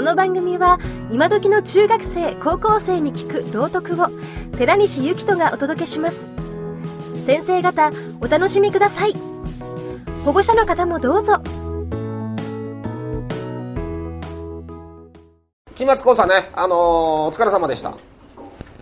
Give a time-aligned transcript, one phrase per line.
[0.00, 0.78] この番組は
[1.10, 4.06] 今時の中学生高校生に聞く道徳を
[4.56, 6.26] 寺西幸人がお届けします
[7.22, 7.92] 先生方
[8.22, 9.14] お楽しみください
[10.24, 11.42] 保護者の方もどうぞ
[15.74, 17.94] 期末考査ね、あのーお疲れ様でした。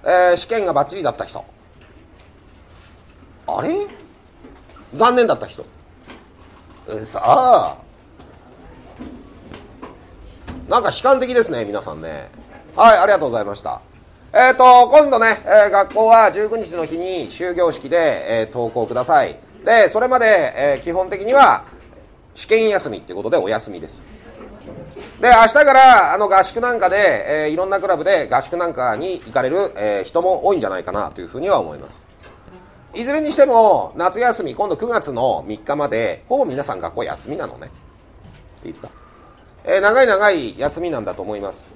[0.05, 1.45] えー試験がバッチリだった人。
[3.49, 3.89] あれ？
[4.95, 5.67] 残念だった人。
[6.89, 7.88] えさあ。
[10.69, 12.29] なんか悲観的ですね、皆さんね。
[12.77, 13.81] はい、ありがとうございました。
[14.35, 17.97] えっ、と、今度ね、えー学校は19日の日に終業式で、
[18.41, 19.39] えー登校ください。
[19.65, 21.65] で、それまで、え基本的には
[22.35, 24.03] 試験休みってことでお休みです。
[25.21, 32.05] で、明日からあの合宿なんかで、えいろんなクラブで合宿なんかに行かれる、え人も多いんじゃないかなというふうには思います。
[32.93, 37.71] いずれにしても、夏休み、今度9月の3日まで、ほぼ皆さん学校休みなのね。
[38.65, 38.91] いいですか？
[39.65, 41.75] え長い長い休みなんだと思います。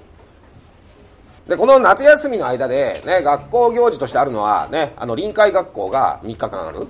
[1.47, 6.87] で、この夏休みの間で、ね、学校行事としてあるのは、ね、あの、臨海学校が3日間ある。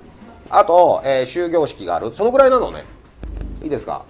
[0.48, 2.12] あと、えー終業式がある。
[2.14, 2.84] そのぐらいなのね。
[3.62, 4.04] いいですか？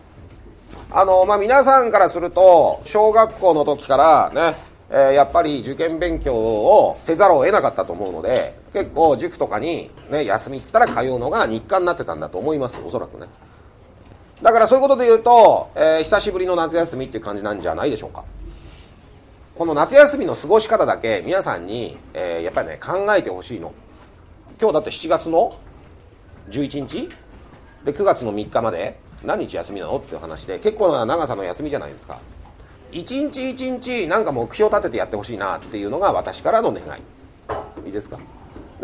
[0.91, 4.57] あの、まあ、皆さんからすると、小学校の時からね、
[4.91, 13.27] えーやっぱり受験勉強をせざるを得なかったと思うので、結構塾とかにね、休みっつったら通うのが日課になってたんだと思います、おそらくね。
[14.45, 18.27] だからそういうことで言うと、えー久しぶりの夏休みっていう感じなんじゃないでしょうか。
[19.57, 23.73] この夏休みの過ごし方だけ皆さんに、えーやっぱりね、考えてほしいの。
[24.61, 25.59] 今日だって7月の
[26.51, 27.09] 11日？
[27.87, 29.01] で9月の3日まで？
[29.23, 32.19] 何日休みなのっていう話で結構な長さの休みじゃないですか。
[32.93, 37.01] 一日一日なんか目標立ててやってほしいなっていうのが私からの願い。
[37.87, 38.19] いいですか？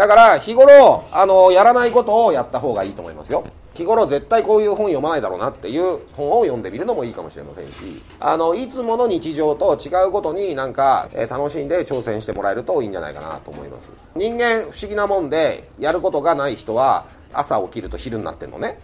[0.01, 3.45] だから日頃あのやらないことをやった方がいいと思いますよ。
[3.75, 7.73] 日頃絶対こういう本読まないだろうなっていう本を読んでみるのもいいかもしれませんし
[8.19, 13.91] あのいつもの日常と違うことになんか、えー楽しんで挑戦してもらえるといいんじゃないかなと思います。
[14.17, 17.05] 人間不思議なもんでやることがない人は
[17.35, 18.81] 朝起きると昼になってんのね。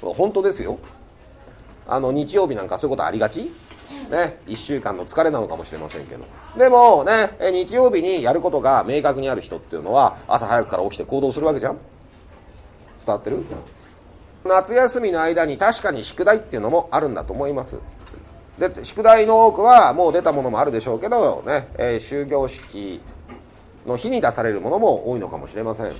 [0.00, 0.76] 本当ですよ。
[1.86, 3.52] あの日曜日なんかそういうことありがち？
[4.10, 6.24] ね、1週間の疲れなのかもしれませんけど。
[6.56, 11.78] でもね日曜日にやることが明確にある人っていうのは朝早くから起きて行動するわけじゃん。
[12.98, 13.44] 伝わってる？
[14.44, 17.76] 夏休みの間に確かに宿題っていうのもあるんだと思います。
[18.58, 23.00] で宿題の多くはもう出たものもあるでしょうけどね、えー終業式
[23.86, 25.92] の日に出されるものも多いのかもしれません。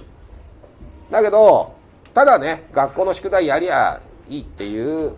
[1.11, 1.75] だけど
[2.15, 5.15] ただね学校の宿題やりゃいいっていう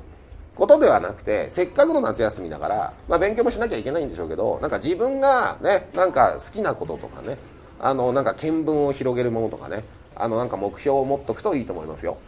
[0.54, 7.38] ことではなくてせっかくの夏休みだから、まあ、勉強もしなきゃいけないんでしょうけどなんか自分がねなんか好きなこととかね
[7.78, 9.84] あのなんか見聞を広げるものとかね
[10.14, 12.18] あのなんか目標を持っとくといいと思いますよ。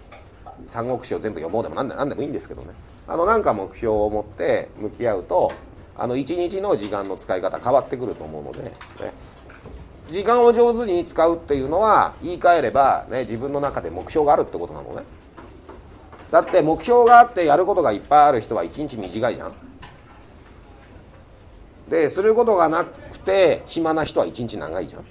[0.67, 2.69] 三国志を全部読もうでもなんでなんでもいいんですけどね。
[3.07, 5.53] あのなんか目標を持って向き合うと
[5.97, 8.73] あの一日の時間の使い方変わってくると思うので、ね、
[10.11, 15.03] 時間を上手に使うっていうのは言い換えれば、ね、自分の中で目標があるってことなのね。
[16.33, 19.55] だって目標があってやることがいっぱいある人は一日短いじゃん。
[21.91, 25.05] ですることがなくて暇な人は一日長いじゃん。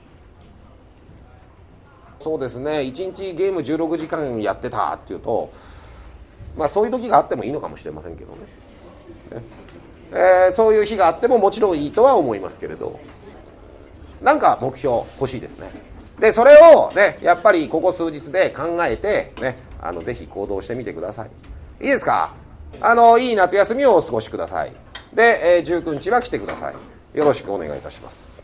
[2.19, 2.81] そうですね。
[2.83, 5.53] 一日ゲーム16時間やってたっていうと
[6.57, 8.39] まあそういう時があってもいいのかもしれませんけどね。
[9.39, 9.43] ね
[10.13, 12.99] えーそういう日があってももちろんいいとは思いますけれど。
[14.23, 15.71] なんか目標欲しいですね。
[16.19, 21.29] でそれをねやっぱりここ数日で考えてねあのぜひ行動してみてください。
[21.81, 22.33] いいですか？
[22.79, 24.71] あのいい夏休みをお過ごしください。
[25.13, 27.17] で、えー19日は来てください。
[27.17, 28.40] よろしくお願いいたします。